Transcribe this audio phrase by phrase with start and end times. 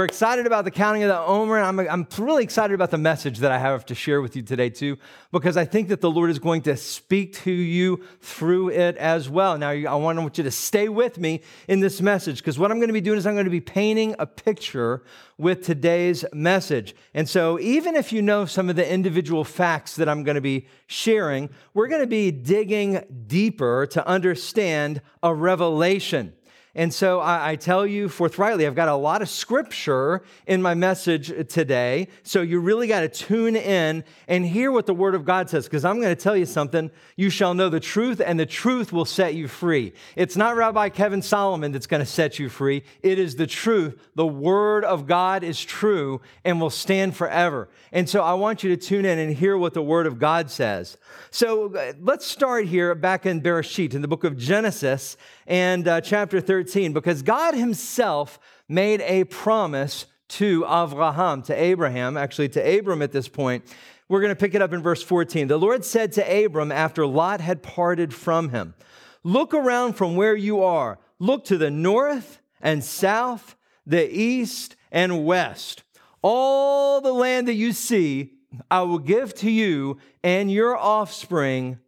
[0.00, 2.96] We're excited about the counting of the Omer, and I'm, I'm really excited about the
[2.96, 4.96] message that I have to share with you today, too,
[5.30, 9.28] because I think that the Lord is going to speak to you through it as
[9.28, 9.58] well.
[9.58, 12.88] Now, I want you to stay with me in this message, because what I'm going
[12.88, 15.02] to be doing is I'm going to be painting a picture
[15.36, 16.96] with today's message.
[17.12, 20.40] And so, even if you know some of the individual facts that I'm going to
[20.40, 26.32] be sharing, we're going to be digging deeper to understand a revelation.
[26.74, 30.74] And so I, I, tell you forthrightly, I've got a lot of scripture in my
[30.74, 32.06] message today.
[32.22, 35.64] So you really got to tune in and hear what the Word of God says,
[35.64, 36.92] because I'm going to tell you something.
[37.16, 39.92] You shall know the truth, and the truth will set you free.
[40.14, 44.08] It's not Rabbi Kevin Solomon that's going to set you free, it is the truth.
[44.14, 47.68] The Word of God is true and will stand forever.
[47.90, 50.50] And so I want you to tune in and hear what the Word of God
[50.50, 50.96] says.
[51.32, 55.16] So uh, let's start here back in Bereshit, in the book of Genesis
[55.50, 56.59] and uh, chapter 13,
[56.92, 63.28] because God Himself made a promise to Avraham, to Abraham, actually to Abram at this
[63.28, 63.64] point.
[64.08, 65.48] We're going to pick it up in verse 14.
[65.48, 68.74] The Lord said to Abram after Lot had parted from him,
[69.22, 70.98] Look around from where you are.
[71.18, 73.56] Look to the north and south,
[73.86, 75.82] the east and west.
[76.22, 78.34] All the land that you see,
[78.70, 81.78] I will give to you and your offspring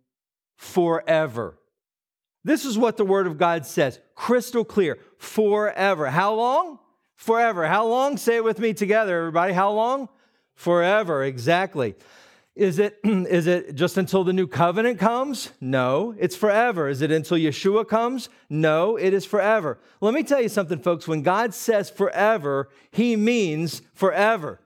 [0.57, 1.59] forever.
[2.45, 6.11] This is what the Word of God says, crystal clear, forever.
[6.11, 6.79] How long?
[7.17, 7.67] Forever.
[7.67, 8.17] How long?
[8.17, 9.53] Say it with me together, everybody.
[9.53, 10.09] How long?
[10.55, 11.95] Forever, exactly.
[12.55, 15.53] Is it, is it just until the new covenant comes?
[15.61, 16.89] No, it's forever.
[16.89, 18.29] Is it until Yeshua comes?
[18.51, 19.79] No, it is forever.
[20.01, 21.09] Let me tell you something, folks.
[21.09, 24.61] When God says forever, he means forever.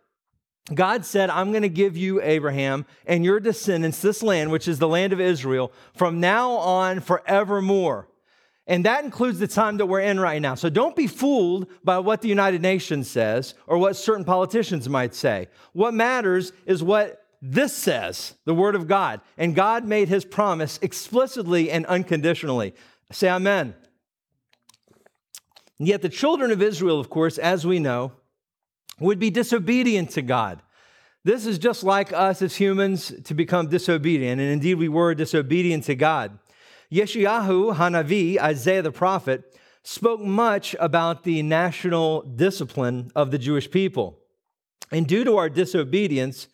[0.74, 4.78] God said, I'm going to give you, Abraham, and your descendants this land, which is
[4.78, 8.08] the land of Israel, from now on forevermore.
[8.66, 10.56] And that includes the time that we're in right now.
[10.56, 15.14] So don't be fooled by what the United Nations says or what certain politicians might
[15.14, 15.46] say.
[15.72, 19.20] What matters is what this says, the Word of God.
[19.38, 22.74] And God made his promise explicitly and unconditionally.
[23.12, 23.76] Say amen.
[25.78, 28.12] And Yet the children of Israel, of course, as we know,
[29.00, 30.62] would be disobedient to God.
[31.24, 35.84] This is just like us as humans to become disobedient, and indeed we were disobedient
[35.84, 36.38] to God.
[36.90, 44.18] Yeshayahu Hanavi, Isaiah the prophet, spoke much about the national discipline of the Jewish people.
[44.92, 46.48] And due to our disobedience,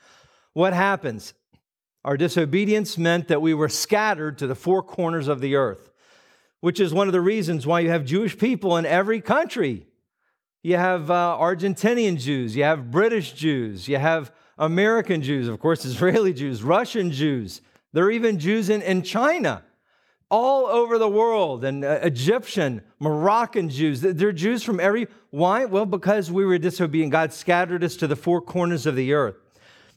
[0.54, 1.34] what happens?
[2.04, 5.90] Our disobedience meant that we were scattered to the four corners of the earth,
[6.60, 9.86] which is one of the reasons why you have Jewish people in every country
[10.62, 15.84] you have uh, Argentinian Jews, you have British Jews, you have American Jews, of course,
[15.84, 17.60] Israeli Jews, Russian Jews.
[17.92, 19.64] There are even Jews in, in China,
[20.30, 24.00] all over the world, and uh, Egyptian, Moroccan Jews.
[24.00, 25.08] They're Jews from every.
[25.30, 25.66] Why?
[25.66, 27.12] Well, because we were disobedient.
[27.12, 29.36] God scattered us to the four corners of the earth.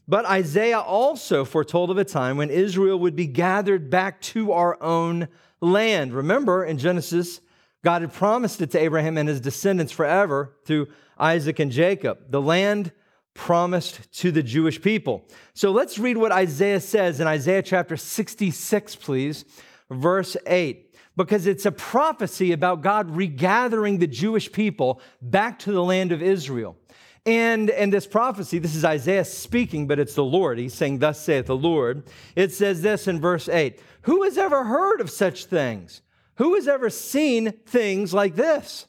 [0.08, 4.80] But Isaiah also foretold of a time when Israel would be gathered back to our
[4.82, 5.28] own
[5.60, 6.12] land.
[6.12, 7.40] Remember in Genesis
[7.86, 12.18] God had promised it to Abraham and his descendants forever through Isaac and Jacob.
[12.30, 12.90] The land
[13.32, 15.28] promised to the Jewish people.
[15.54, 19.44] So let's read what Isaiah says in Isaiah chapter 66, please,
[19.88, 25.84] verse 8, because it's a prophecy about God regathering the Jewish people back to the
[25.84, 26.76] land of Israel.
[27.24, 30.58] And, and this prophecy, this is Isaiah speaking, but it's the Lord.
[30.58, 32.02] He's saying, Thus saith the Lord.
[32.34, 36.02] It says this in verse 8 Who has ever heard of such things?
[36.36, 38.86] Who has ever seen things like this?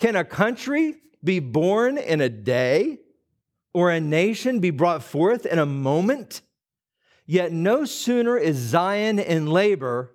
[0.00, 2.98] Can a country be born in a day
[3.72, 6.42] or a nation be brought forth in a moment?
[7.26, 10.14] Yet no sooner is Zion in labor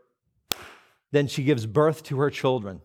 [1.12, 2.81] than she gives birth to her children.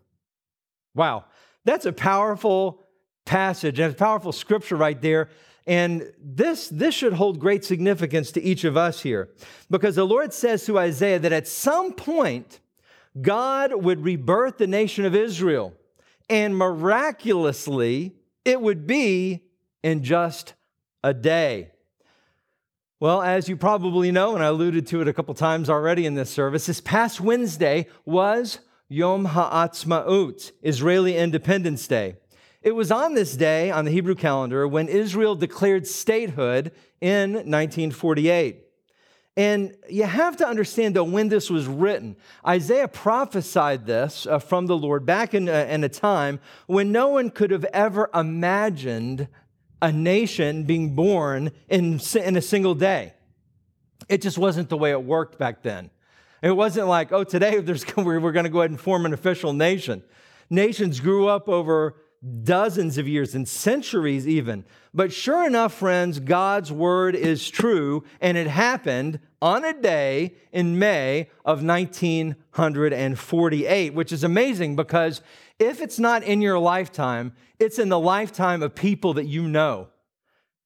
[0.95, 1.27] Wow,
[1.65, 2.83] that's a powerful
[3.27, 5.29] passage and a powerful scripture right there.
[5.67, 9.31] And this, this should hold great significance to each of us here
[9.71, 12.61] because the Lord says to Isaiah that at some point,
[13.21, 15.75] God would rebirth the nation of Israel,
[16.29, 19.43] and miraculously, it would be
[19.83, 20.55] in just
[21.03, 21.71] a day.
[23.01, 26.15] Well, as you probably know, and I alluded to it a couple times already in
[26.15, 32.17] this service, this past Wednesday was Yom Ha'atzmaut, Israeli Independence Day.
[32.63, 38.63] It was on this day on the Hebrew calendar when Israel declared statehood in 1948.
[39.37, 42.17] And you have to understand, though, when this was written,
[42.47, 47.09] Isaiah prophesied this uh, from the Lord back in, uh, in a time when no
[47.09, 49.27] one could have ever imagined
[49.83, 53.13] a nation being born in, in a single day.
[54.09, 55.91] It just wasn't the way it worked back then.
[56.41, 57.59] It wasn't like, oh, today
[57.97, 60.05] we're going to go ahead and form an official nation.
[60.49, 61.97] Nations grew up over
[62.43, 64.65] dozens of years and centuries even.
[64.93, 70.79] But sure enough, friends, God's word is true, and it happened on a day in
[70.79, 75.21] May of 1948, which is amazing because
[75.59, 79.89] if it's not in your lifetime, it's in the lifetime of people that you know.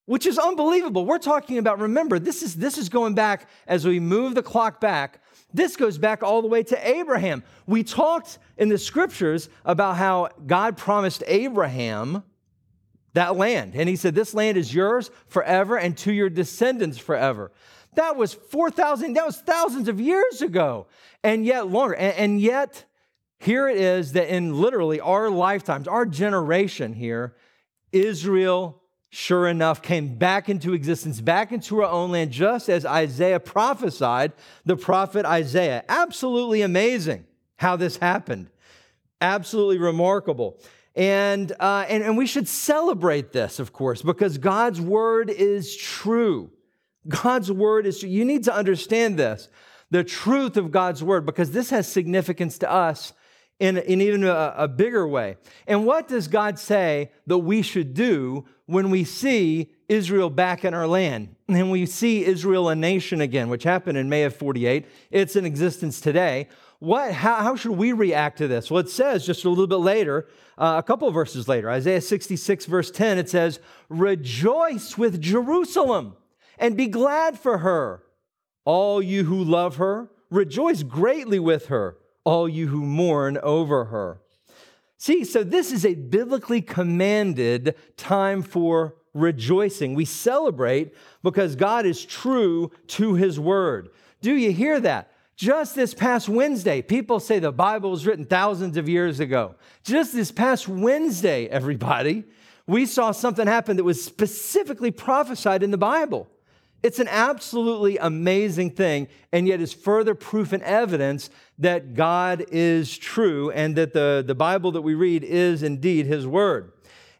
[0.05, 1.05] Which is unbelievable.
[1.05, 4.81] We're talking about, remember, this is, this is going back as we move the clock
[4.81, 5.21] back
[5.53, 7.43] this goes back all the way to Abraham.
[7.65, 12.23] We talked in the scriptures about how God promised Abraham
[13.13, 13.73] that land.
[13.75, 17.51] And he said, This land is yours forever and to your descendants forever.
[17.95, 20.87] That was 4,000, that was thousands of years ago.
[21.23, 21.95] And yet, longer.
[21.95, 22.85] And, and yet,
[23.39, 27.35] here it is that in literally our lifetimes, our generation here,
[27.91, 28.78] Israel
[29.09, 34.33] sure enough, came back into existence, back into our own land, just as Isaiah prophesied,
[34.65, 35.83] the prophet Isaiah.
[35.89, 37.25] Absolutely amazing
[37.57, 38.49] how this happened.
[39.19, 40.59] Absolutely remarkable.
[40.95, 46.51] And, uh, and, and we should celebrate this, of course, because God's word is true.
[47.07, 48.09] God's word is true.
[48.09, 49.49] You need to understand this
[49.91, 53.13] the truth of God's word, because this has significance to us
[53.59, 55.35] in, in even a, a bigger way.
[55.67, 60.73] And what does God say that we should do when we see Israel back in
[60.73, 64.85] our land and we see Israel a nation again, which happened in May of 48?
[65.11, 66.47] It's in existence today.
[66.79, 68.71] What, how, how should we react to this?
[68.71, 70.27] Well, it says just a little bit later,
[70.57, 73.59] uh, a couple verses later, Isaiah 66, verse 10, it says,
[73.89, 76.15] Rejoice with Jerusalem
[76.57, 78.03] and be glad for her.
[78.63, 84.21] All you who love her, rejoice greatly with her all you who mourn over her.
[84.97, 89.95] See, so this is a biblically commanded time for rejoicing.
[89.95, 90.93] We celebrate
[91.23, 93.89] because God is true to his word.
[94.21, 95.11] Do you hear that?
[95.37, 99.55] Just this past Wednesday, people say the Bible was written thousands of years ago.
[99.83, 102.25] Just this past Wednesday, everybody,
[102.67, 106.27] we saw something happen that was specifically prophesied in the Bible.
[106.81, 112.97] It's an absolutely amazing thing, and yet is further proof and evidence that God is
[112.97, 116.71] true and that the, the Bible that we read is indeed His Word.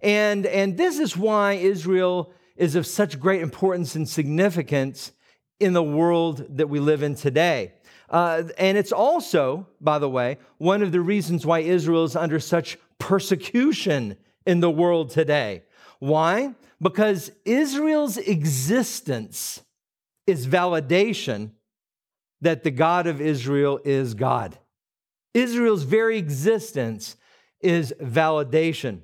[0.01, 5.11] And, and this is why Israel is of such great importance and significance
[5.59, 7.73] in the world that we live in today.
[8.09, 12.39] Uh, and it's also, by the way, one of the reasons why Israel is under
[12.39, 15.63] such persecution in the world today.
[15.99, 16.55] Why?
[16.81, 19.61] Because Israel's existence
[20.25, 21.51] is validation
[22.41, 24.57] that the God of Israel is God.
[25.33, 27.17] Israel's very existence
[27.61, 29.01] is validation.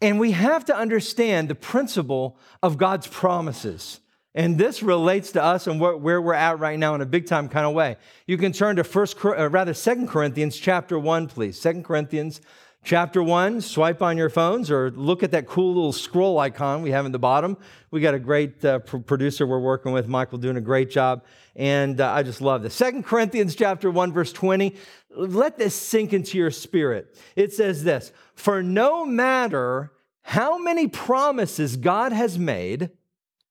[0.00, 4.00] And we have to understand the principle of God's promises.
[4.34, 7.48] And this relates to us and where we're at right now in a big time
[7.48, 7.96] kind of way.
[8.26, 11.60] You can turn to first, uh, rather Second Corinthians chapter 1, please.
[11.60, 12.40] Second Corinthians
[12.82, 16.90] Chapter one, swipe on your phones or look at that cool little scroll icon we
[16.92, 17.58] have in the bottom.
[17.90, 21.24] We got a great uh, producer we're working with, Michael, doing a great job.
[21.54, 22.74] And uh, I just love this.
[22.74, 24.74] Second Corinthians chapter 1, verse 20.
[25.14, 27.18] Let this sink into your spirit.
[27.36, 32.90] It says this For no matter how many promises God has made,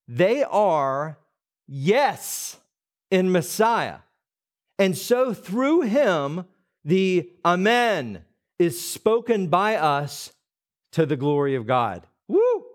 [0.08, 1.20] they are
[1.68, 2.58] yes
[3.12, 4.00] in Messiah.
[4.80, 6.46] And so through him,
[6.84, 8.24] the Amen
[8.60, 10.32] is spoken by us
[10.92, 12.06] to the glory of God.
[12.28, 12.66] Woo!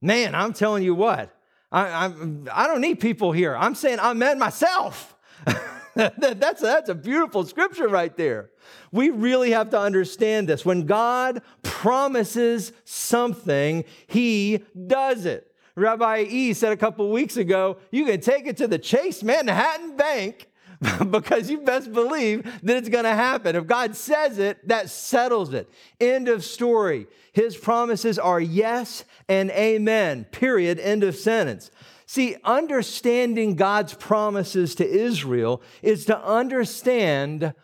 [0.00, 1.34] Man, I'm telling you what,
[1.72, 3.56] I, I'm, I don't need people here.
[3.56, 5.16] I'm saying I'm myself.
[5.94, 8.50] that's, that's a beautiful scripture right there.
[8.92, 10.64] We really have to understand this.
[10.64, 15.50] When God promises something, he does it.
[15.76, 19.96] Rabbi E said a couple weeks ago, you can take it to the Chase Manhattan
[19.96, 20.48] Bank
[21.10, 23.56] because you best believe that it's going to happen.
[23.56, 25.68] If God says it, that settles it.
[26.00, 27.06] End of story.
[27.32, 30.24] His promises are yes and amen.
[30.24, 30.78] Period.
[30.78, 31.70] End of sentence.
[32.06, 37.54] See, understanding God's promises to Israel is to understand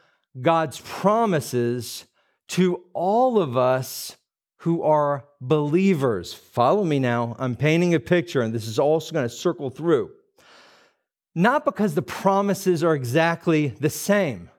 [0.41, 2.07] God's promises
[2.49, 4.17] to all of us
[4.59, 6.33] who are believers.
[6.33, 7.37] Follow me now.
[7.39, 10.11] I'm painting a picture, and this is also going to circle through.
[11.35, 14.51] Not because the promises are exactly the same,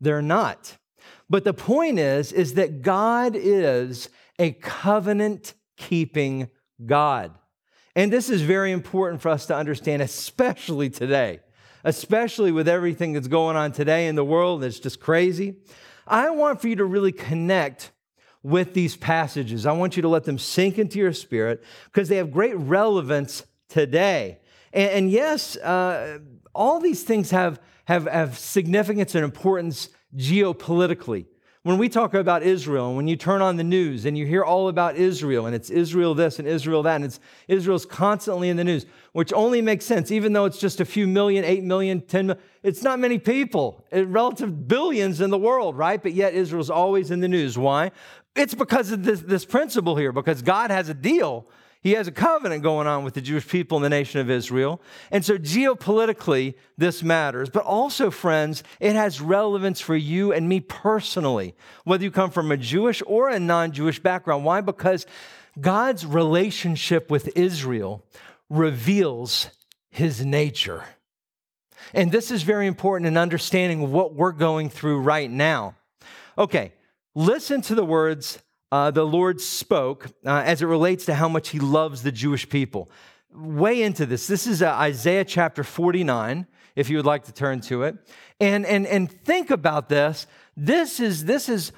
[0.00, 0.76] they're not.
[1.28, 6.50] But the point is, is that God is a covenant keeping
[6.84, 7.32] God.
[7.94, 11.40] And this is very important for us to understand, especially today,
[11.84, 15.56] especially with everything that's going on today in the world that's just crazy.
[16.06, 17.92] I want for you to really connect
[18.42, 19.66] with these passages.
[19.66, 23.44] I want you to let them sink into your spirit because they have great relevance
[23.68, 24.38] today.
[24.72, 26.18] And, and yes, uh,
[26.54, 31.26] all these things have, have, have significance and importance geopolitically.
[31.64, 34.42] When we talk about Israel, and when you turn on the news and you hear
[34.42, 38.56] all about Israel, and it's Israel this and Israel that, and it's Israel's constantly in
[38.56, 42.00] the news, which only makes sense, even though it's just a few million, eight million,
[42.00, 46.02] ten million, it's not many people, relative billions in the world, right?
[46.02, 47.56] But yet Israel's always in the news.
[47.56, 47.92] Why?
[48.34, 51.46] It's because of this, this principle here, because God has a deal
[51.82, 54.80] he has a covenant going on with the Jewish people in the nation of Israel.
[55.10, 57.50] And so, geopolitically, this matters.
[57.50, 62.52] But also, friends, it has relevance for you and me personally, whether you come from
[62.52, 64.44] a Jewish or a non Jewish background.
[64.44, 64.60] Why?
[64.60, 65.06] Because
[65.60, 68.04] God's relationship with Israel
[68.48, 69.48] reveals
[69.90, 70.84] his nature.
[71.92, 75.74] And this is very important in understanding what we're going through right now.
[76.38, 76.72] Okay,
[77.14, 78.38] listen to the words
[78.72, 82.48] uh, the Lord spoke uh, as it relates to how much he loves the Jewish
[82.48, 82.90] people.
[83.30, 84.26] Way into this.
[84.26, 87.96] This is uh, Isaiah chapter 49, if you would like to turn to it.
[88.40, 90.26] And, and, and think about this.
[90.56, 91.72] This is, this is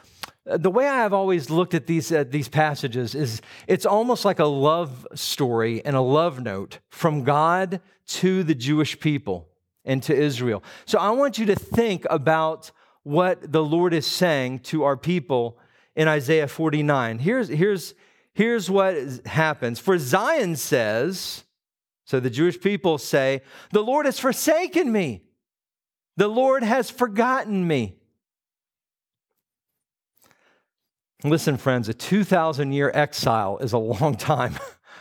[0.48, 4.24] uh, the way I have always looked at these, uh, these passages is it's almost
[4.24, 9.48] like a love story and a love note from God to the Jewish people
[9.84, 10.62] and to Israel.
[10.86, 12.70] So I want you to think about
[13.02, 15.58] what the Lord is saying to our people
[15.96, 17.18] in Isaiah 49.
[17.18, 17.94] Here's, here's,
[18.32, 18.96] here's what
[19.26, 19.78] happens.
[19.78, 21.44] For Zion says,
[22.04, 25.22] so the Jewish people say, The Lord has forsaken me,
[26.16, 27.96] the Lord has forgotten me.
[31.22, 34.58] Listen, friends, a 2,000 year exile is a long time.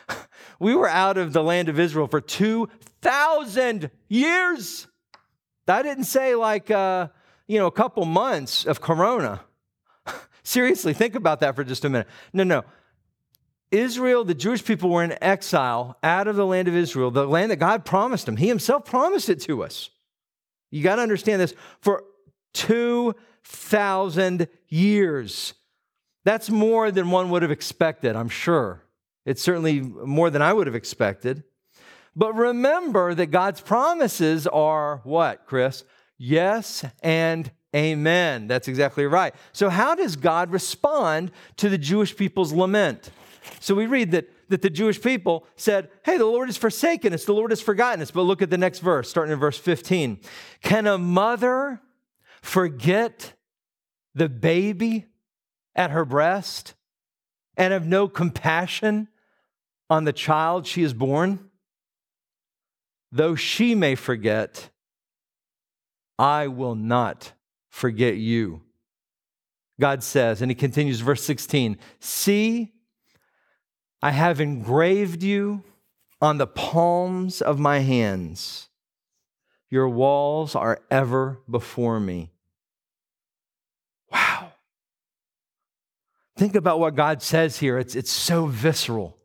[0.59, 4.88] we were out of the land of Israel for 2,000 years.
[5.67, 7.09] I didn't say like, uh,
[7.47, 9.41] you know, a couple months of corona.
[10.43, 12.07] Seriously, think about that for just a minute.
[12.33, 12.63] No, no.
[13.71, 17.50] Israel, the Jewish people were in exile out of the land of Israel, the land
[17.51, 18.38] that God promised them.
[18.38, 19.89] He himself promised it to us.
[20.69, 22.03] You got to understand this for
[22.53, 25.53] 2,000 years.
[26.23, 28.83] That's more than one would have expected, I'm sure.
[29.25, 31.43] It's certainly more than I would have expected.
[32.15, 35.83] But remember that God's promises are what, Chris?
[36.17, 38.48] Yes and Amen.
[38.48, 39.34] That's exactly right.
[39.51, 43.10] So, how does God respond to the Jewish people's lament?
[43.60, 47.25] So, we read that, that the Jewish people said, Hey, the Lord has forsaken us,
[47.25, 48.12] the Lord has forgotten us.
[48.12, 50.20] But look at the next verse, starting in verse 15.
[50.62, 51.82] Can a mother
[52.44, 53.34] forget
[54.13, 55.08] the baby
[55.75, 56.75] at her breast
[57.58, 59.08] and have no compassion
[59.89, 61.50] on the child she has born?
[63.12, 64.70] Though she may forget,
[66.20, 67.34] I will not
[67.74, 68.62] forget you.
[69.82, 72.72] God says, and he continues, verse 16 See,
[74.00, 75.63] I have engraved you
[76.22, 78.70] on the palms of my hands.
[79.72, 82.32] Your walls are ever before me.
[84.12, 84.51] Wow.
[86.38, 87.80] Think about what God says here.
[87.80, 89.18] It's, it's so visceral.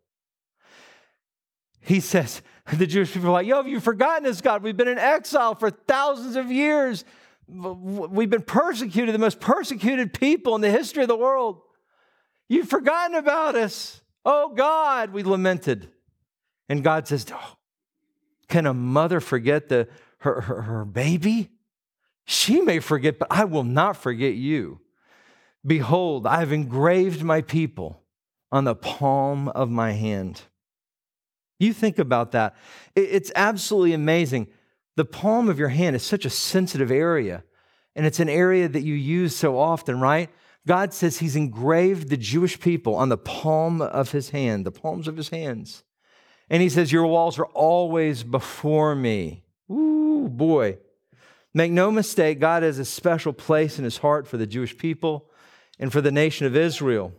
[1.82, 2.40] He says,
[2.72, 4.62] the Jewish people are like, Yo, have you forgotten us, God?
[4.62, 7.04] We've been in exile for thousands of years.
[7.48, 11.60] We've been persecuted, the most persecuted people in the history of the world.
[12.48, 14.00] You've forgotten about us.
[14.24, 15.88] Oh God, we lamented.
[16.68, 17.56] And God says, oh,
[18.48, 19.88] Can a mother forget the,
[20.18, 21.50] her, her, her baby?
[22.26, 24.80] She may forget, but I will not forget you.
[25.66, 28.02] Behold, I have engraved my people
[28.52, 30.42] on the palm of my hand.
[31.58, 32.54] You think about that.
[32.94, 34.48] It's absolutely amazing
[34.98, 37.44] the palm of your hand is such a sensitive area,
[37.94, 40.28] and it's an area that you use so often, right?
[40.66, 45.06] God says He's engraved the Jewish people on the palm of His hand, the palms
[45.06, 45.84] of His hands.
[46.50, 49.44] And He says, Your walls are always before me.
[49.70, 50.78] Ooh, boy.
[51.54, 55.30] Make no mistake, God has a special place in his heart for the Jewish people
[55.78, 57.12] and for the nation of Israel.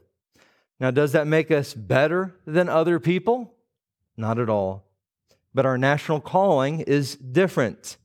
[0.82, 3.54] Now, does that make us better than other people?
[4.18, 4.89] Not at all.
[5.60, 7.98] But our national calling is different.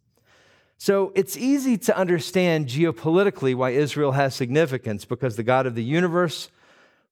[0.76, 5.84] So it's easy to understand geopolitically why Israel has significance because the God of the
[5.84, 6.50] universe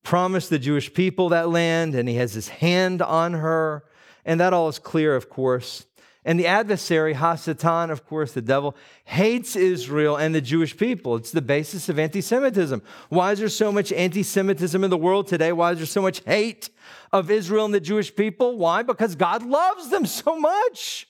[0.03, 3.85] promised the Jewish people that land and he has his hand on her.
[4.25, 5.87] And that all is clear, of course.
[6.25, 11.17] And the adversary, Hasatan, of course, the devil, hates Israel and the Jewish people.
[11.17, 12.81] It's the basis of anti Semitism.
[13.09, 15.51] Why is there so much anti Semitism in the world today?
[15.53, 16.71] Why is there so much hate
[17.13, 18.57] of Israel and the Jewish people?
[18.57, 18.85] Why?
[18.85, 21.09] Because God loves them so much.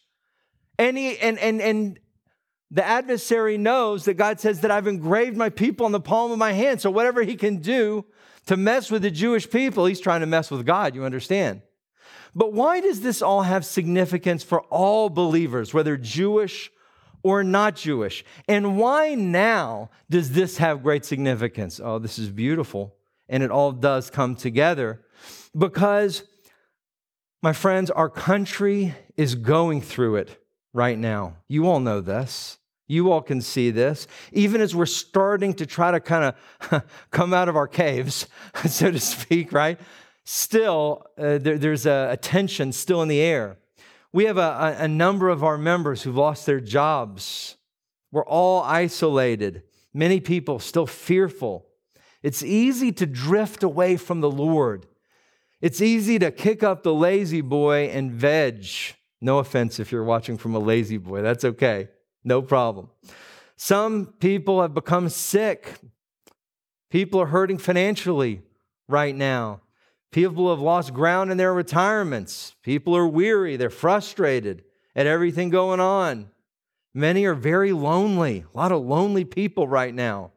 [0.79, 2.01] And, he, and, and, and
[2.71, 6.39] the adversary knows that God says that I've engraved my people on the palm of
[6.39, 6.81] my hand.
[6.81, 8.07] So whatever he can do
[8.47, 11.61] to mess with the Jewish people, he's trying to mess with God, you understand?
[12.35, 16.71] But why does this all have significance for all believers, whether Jewish
[17.23, 18.25] or not Jewish?
[18.49, 21.81] And why now does this have great significance?
[21.83, 22.95] Oh, this is beautiful.
[23.29, 25.03] And it all does come together
[25.57, 26.25] because,
[27.43, 31.37] my friends, our country is going through it right now.
[31.49, 32.59] You all know this.
[32.89, 34.07] You all can see this.
[34.33, 36.35] Even as we're starting to try to kind
[36.71, 38.27] of come out of our caves,
[38.67, 39.79] so to speak, right?
[40.25, 43.59] Still, uh, there, there's a, a, tension still in the air.
[44.13, 47.57] We have a, a, a number of our members who've lost their jobs.
[48.11, 49.63] We're all isolated.
[49.95, 51.67] Many people still fearful.
[52.23, 54.87] It's easy to drift away from the Lord.
[55.61, 58.67] It's easy to kick up the lazy boy and veg.
[59.21, 61.89] No offense if you're watching from a lazy boy, that's okay.
[62.25, 62.91] No problem.
[63.57, 65.75] Some people have become sick.
[66.91, 68.43] People are hurting financially
[68.89, 69.61] right now.
[70.13, 72.55] People have lost ground in their retirements.
[72.63, 73.57] People are weary.
[73.57, 74.63] They're frustrated
[74.95, 76.31] at everything going on.
[76.95, 78.45] Many are very lonely.
[78.55, 80.33] A lot of lonely people right now.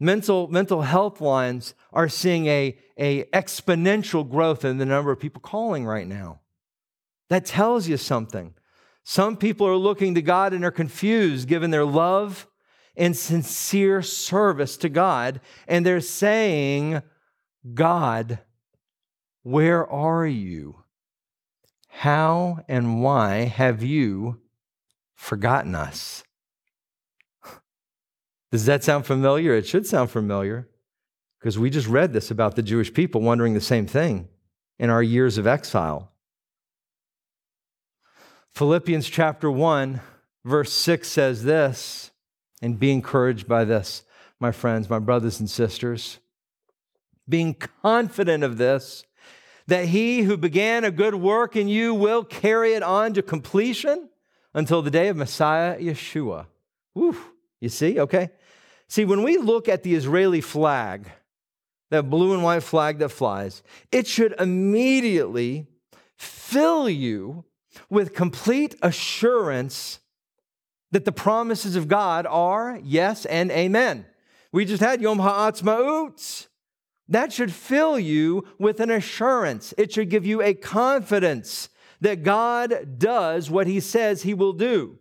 [0.00, 5.40] Mental, mental health lines are seeing a, a exponential growth in the number of people
[5.40, 6.40] calling right now.
[7.30, 8.54] That tells you something.
[9.04, 12.48] Some people are looking to God and are confused given their love
[12.96, 17.02] and sincere service to God, and they're saying,
[17.72, 18.40] God,
[19.46, 20.82] where are you?
[21.86, 24.40] How and why have you
[25.14, 26.24] forgotten us?
[28.50, 29.54] Does that sound familiar?
[29.54, 30.68] It should sound familiar
[31.38, 34.26] because we just read this about the Jewish people wondering the same thing
[34.80, 36.10] in our years of exile.
[38.52, 40.00] Philippians chapter 1,
[40.44, 42.10] verse 6 says this,
[42.60, 44.02] and be encouraged by this,
[44.40, 46.18] my friends, my brothers and sisters.
[47.28, 49.04] Being confident of this,
[49.66, 54.08] that he who began a good work in you will carry it on to completion
[54.54, 56.46] until the day of Messiah Yeshua.
[56.94, 57.16] Woo,
[57.60, 57.98] you see?
[58.00, 58.30] Okay.
[58.88, 61.10] See, when we look at the Israeli flag,
[61.90, 65.66] that blue and white flag that flies, it should immediately
[66.16, 67.44] fill you
[67.90, 70.00] with complete assurance
[70.92, 74.06] that the promises of God are yes and amen.
[74.52, 76.46] We just had Yom Ha'atzmaut.
[77.08, 79.72] That should fill you with an assurance.
[79.78, 81.68] It should give you a confidence
[82.00, 84.98] that God does what he says he will do.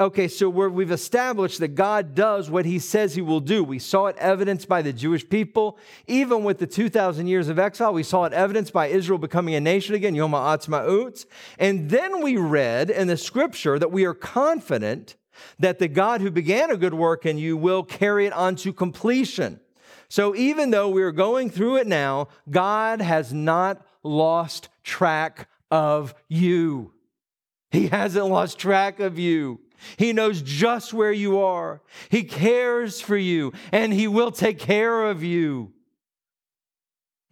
[0.00, 3.62] Okay, so we have established that God does what he says he will do.
[3.62, 5.78] We saw it evidenced by the Jewish people.
[6.08, 9.60] Even with the 2,000 years of exile, we saw it evidenced by Israel becoming a
[9.60, 11.26] nation again, Yom Ha'atzmaut.
[11.60, 15.14] And then we read in the scripture that we are confident
[15.60, 18.72] that the God who began a good work in you will carry it on to
[18.72, 19.60] completion.
[20.14, 26.92] So even though we're going through it now, God has not lost track of you.
[27.72, 29.58] He hasn't lost track of you.
[29.96, 31.82] He knows just where you are.
[32.10, 35.72] He cares for you and He will take care of you.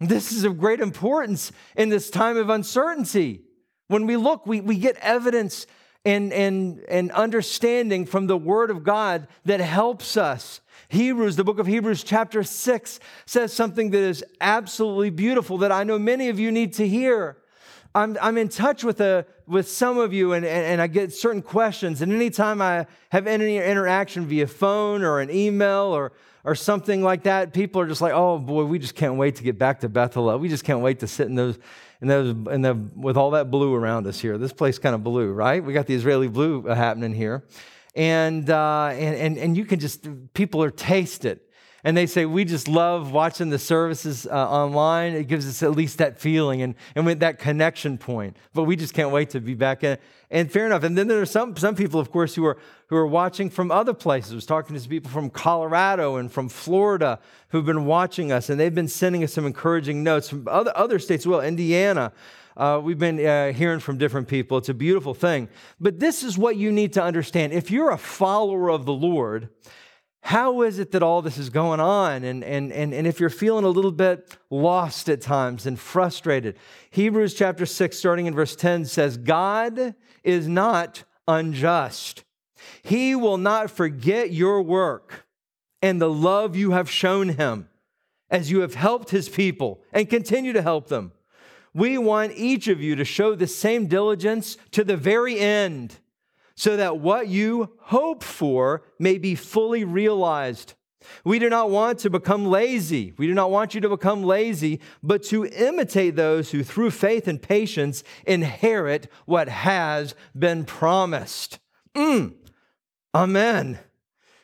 [0.01, 3.43] This is of great importance in this time of uncertainty.
[3.87, 5.67] When we look, we, we get evidence
[6.05, 11.57] and, and, and understanding from the Word of God that helps us Hebrews, the book
[11.57, 16.39] of Hebrews, chapter 6, says something that is absolutely beautiful that I know many of
[16.39, 17.37] you need to hear.
[17.95, 21.11] I'm, I'm in touch with, a, with some of you, and, and, and I get
[21.11, 22.03] certain questions.
[22.03, 26.11] And anytime I have any interaction via phone or an email or,
[26.43, 29.43] or something like that, people are just like, oh boy, we just can't wait to
[29.43, 30.37] get back to Bethel.
[30.39, 31.57] We just can't wait to sit in those,
[32.01, 34.37] in those, in the, with all that blue around us here.
[34.37, 35.63] This place kind of blue, right?
[35.63, 37.43] We got the Israeli blue happening here
[37.95, 41.42] and, uh, and, and, and you can just, people are taste it.
[41.83, 45.71] And they say we just love watching the services uh, online it gives us at
[45.71, 49.39] least that feeling and, and with that connection point but we just can't wait to
[49.39, 52.45] be back and fair enough and then there are some, some people of course who
[52.45, 56.15] are who are watching from other places I was talking to some people from colorado
[56.17, 57.19] and from florida
[57.49, 60.99] who've been watching us and they've been sending us some encouraging notes from other, other
[60.99, 62.11] states well indiana
[62.55, 64.59] uh, we've been uh, hearing from different people.
[64.59, 65.49] It's a beautiful thing.
[65.79, 67.51] But this is what you need to understand.
[67.51, 69.49] If you're a follower of the Lord,
[70.25, 72.23] how is it that all this is going on?
[72.23, 76.57] And, and, and, and if you're feeling a little bit lost at times and frustrated,
[76.91, 82.23] Hebrews chapter 6, starting in verse 10, says, God is not unjust.
[82.83, 85.25] He will not forget your work
[85.81, 87.67] and the love you have shown him
[88.29, 91.11] as you have helped his people and continue to help them.
[91.73, 95.99] We want each of you to show the same diligence to the very end
[96.63, 100.75] so that what you hope for may be fully realized.
[101.25, 103.13] We do not want to become lazy.
[103.17, 107.27] We do not want you to become lazy, but to imitate those who, through faith
[107.27, 111.59] and patience, inherit what has been promised.
[111.95, 112.35] Mm.
[113.13, 113.79] Amen.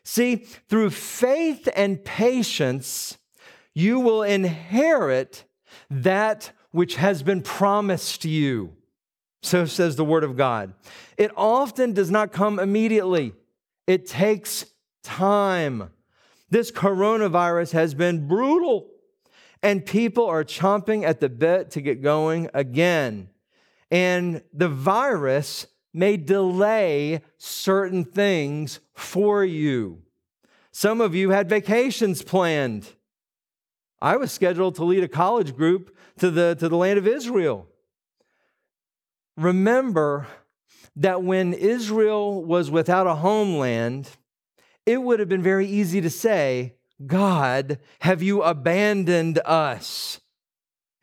[0.04, 0.36] See,
[0.68, 3.18] through faith and patience,
[3.74, 5.46] you will inherit
[5.90, 8.76] that which has been promised to you.
[9.42, 10.74] So says the Word of God.
[11.18, 13.34] It often does not come immediately,
[13.88, 14.66] it takes
[15.04, 15.90] time.
[16.52, 18.88] This coronavirus has been brutal,
[19.62, 23.30] and people are chomping at the bit to get going again.
[23.92, 30.02] And the virus may delay certain things for you.
[30.72, 32.94] Some of you had vacations planned.
[34.02, 37.68] I was scheduled to lead a college group to the, to the land of Israel
[39.40, 40.28] remember
[40.96, 44.10] that when Israel was without a homeland,
[44.86, 46.76] it would have been very easy to say,
[47.06, 50.20] God, have you abandoned us?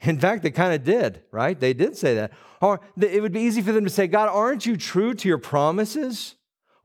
[0.00, 1.58] In fact, they kind of did, right?
[1.58, 2.32] They did say that.
[2.60, 5.38] Or it would be easy for them to say, God, aren't you true to your
[5.38, 6.35] promises?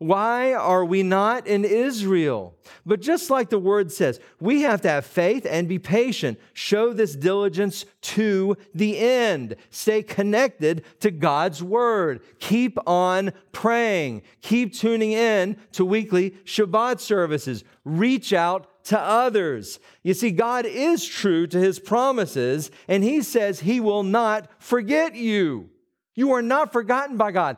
[0.02, 2.56] Why are we not in Israel?
[2.88, 6.40] But just like the word says, we have to have faith and be patient.
[6.54, 9.58] Show this diligence to the end.
[9.70, 12.22] Stay connected to God's word.
[12.40, 14.24] Keep on praying.
[14.42, 17.64] Keep tuning in to weekly Shabbat services.
[17.86, 19.80] Reach out to others.
[20.02, 25.14] You see, God is true to his promises, and he says he will not forget
[25.14, 25.70] you.
[26.14, 27.58] You are not forgotten by God.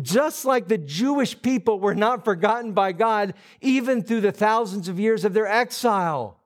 [0.00, 5.00] Just like the Jewish people were not forgotten by God, even through the thousands of
[5.00, 6.40] years of their exile.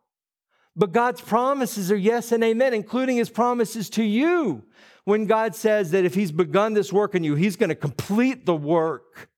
[0.76, 4.62] But God's promises are yes and amen, including his promises to you.
[5.04, 8.46] When God says that if he's begun this work in you, he's going to complete
[8.46, 9.28] the work.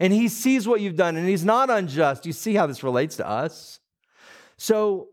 [0.00, 2.24] And he sees what you've done, and he's not unjust.
[2.24, 3.80] You see how this relates to us?
[4.56, 5.08] So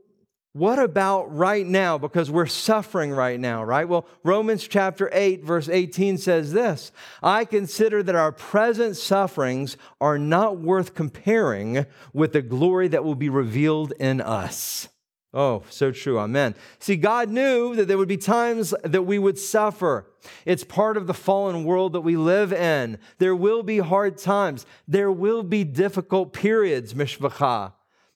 [0.55, 1.97] what about right now?
[1.97, 3.89] Because we're suffering right now, right?
[3.89, 10.17] Well, Romans chapter 8, verse 18 says this I consider that our present sufferings are
[10.17, 14.87] not worth comparing with the glory that will be revealed in us.
[15.33, 16.19] Oh, so true.
[16.19, 16.55] Amen.
[16.79, 20.09] See, God knew that there would be times that we would suffer.
[20.45, 22.97] It's part of the fallen world that we live in.
[23.17, 24.65] There will be hard times.
[24.87, 27.73] There will be difficult periods, mishpacha.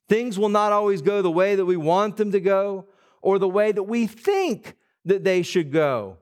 [0.10, 2.88] Things will not always go the way that we want them to go
[3.22, 6.18] or the way that we think that they should go.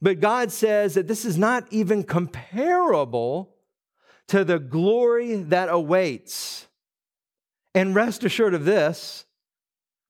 [0.00, 3.54] But God says that this is not even comparable
[4.28, 6.66] to the glory that awaits.
[7.74, 9.26] And rest assured of this,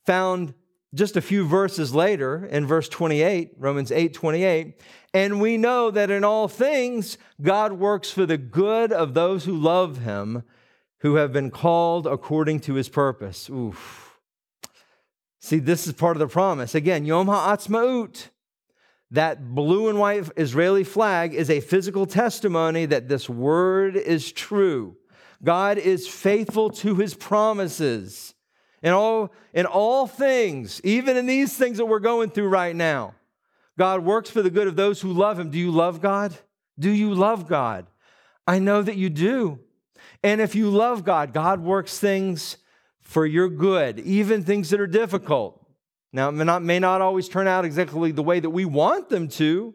[0.05, 0.55] found
[0.95, 4.81] just a few verses later in verse 28, Romans 8 28,
[5.13, 9.57] and we know that in all things God works for the good of those who
[9.57, 10.45] love him
[11.01, 13.51] who have been called according to his purpose.
[13.51, 14.19] Oof.
[15.41, 16.75] See, this is part of the promise.
[16.75, 18.31] Again, Yom HaAtzmaut,
[19.13, 24.97] that blue and white Israeli flag is a physical testimony that this word is true.
[25.45, 28.35] God is faithful to his promises
[28.83, 33.15] in all, in all things, even in these things that we're going through right now.
[33.79, 35.51] God works for the good of those who love him.
[35.51, 36.35] Do you love God?
[36.79, 37.87] Do you love God?
[38.47, 39.61] I know that you do.
[40.23, 42.57] And if you love God, God works things
[43.01, 45.65] for your good, even things that are difficult.
[46.13, 49.09] Now, it may not, may not always turn out exactly the way that we want
[49.09, 49.75] them to,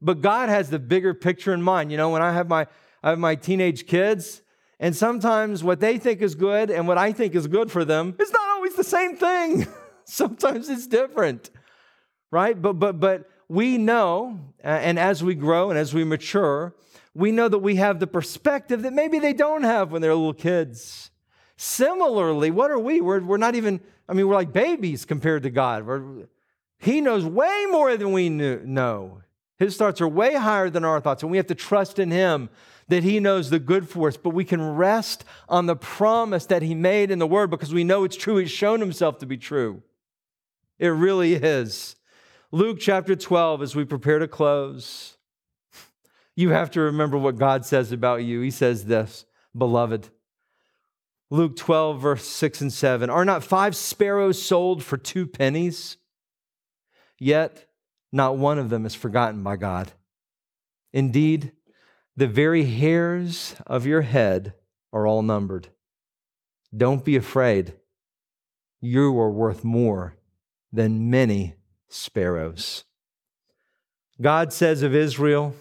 [0.00, 1.90] but God has the bigger picture in mind.
[1.90, 2.66] You know, when I have my,
[3.02, 4.42] I have my teenage kids,
[4.80, 8.16] and sometimes what they think is good and what I think is good for them
[8.18, 9.66] is not always the same thing.
[10.04, 11.50] sometimes it's different,
[12.30, 12.60] right?
[12.60, 16.74] But, but, but we know, and as we grow and as we mature,
[17.14, 20.34] we know that we have the perspective that maybe they don't have when they're little
[20.34, 21.10] kids.
[21.56, 23.00] Similarly, what are we?
[23.00, 25.86] We're, we're not even, I mean, we're like babies compared to God.
[25.86, 26.26] We're,
[26.78, 29.22] he knows way more than we knew, know.
[29.58, 32.50] His thoughts are way higher than our thoughts, and we have to trust in Him
[32.88, 34.16] that He knows the good for us.
[34.16, 37.84] But we can rest on the promise that He made in the Word because we
[37.84, 38.36] know it's true.
[38.36, 39.82] He's shown Himself to be true.
[40.78, 41.96] It really is.
[42.50, 45.16] Luke chapter 12, as we prepare to close,
[46.36, 48.40] you have to remember what God says about you.
[48.40, 49.24] He says this,
[49.56, 50.08] beloved.
[51.30, 53.10] Luke 12, verse 6 and 7.
[53.10, 55.96] Are not five sparrows sold for two pennies?
[57.18, 57.66] Yet
[58.12, 59.92] not one of them is forgotten by God.
[60.92, 61.52] Indeed,
[62.16, 64.54] the very hairs of your head
[64.92, 65.68] are all numbered.
[66.76, 67.74] Don't be afraid.
[68.80, 70.16] You are worth more
[70.72, 71.54] than many
[71.88, 72.84] sparrows.
[74.20, 75.54] God says of Israel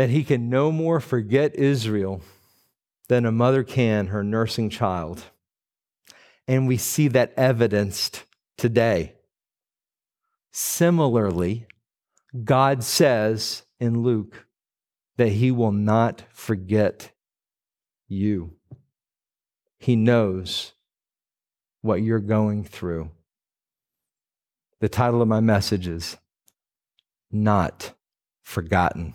[0.00, 2.22] that he can no more forget Israel
[3.10, 5.24] than a mother can her nursing child.
[6.48, 8.24] And we see that evidenced
[8.56, 9.12] today.
[10.52, 11.66] Similarly,
[12.44, 14.46] God says in Luke
[15.18, 17.12] that he will not forget
[18.08, 18.54] you.
[19.76, 20.72] He knows
[21.82, 23.10] what you're going through.
[24.80, 26.16] The title of my message is
[27.30, 27.92] Not
[28.40, 29.14] Forgotten.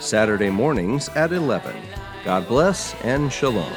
[0.00, 1.74] Saturday mornings at 11.
[2.24, 3.72] God bless and shalom.